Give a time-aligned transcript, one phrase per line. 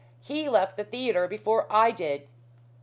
[0.23, 2.25] He left the theatre before I did."